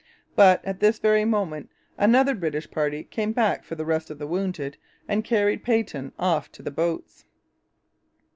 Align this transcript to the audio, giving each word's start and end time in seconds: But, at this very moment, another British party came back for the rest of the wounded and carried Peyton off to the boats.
But, 0.35 0.65
at 0.65 0.79
this 0.79 0.97
very 0.97 1.25
moment, 1.25 1.69
another 1.95 2.33
British 2.33 2.71
party 2.71 3.03
came 3.03 3.33
back 3.33 3.63
for 3.63 3.75
the 3.75 3.85
rest 3.85 4.09
of 4.09 4.17
the 4.17 4.25
wounded 4.25 4.77
and 5.07 5.23
carried 5.23 5.63
Peyton 5.63 6.11
off 6.17 6.51
to 6.53 6.63
the 6.63 6.71
boats. 6.71 7.25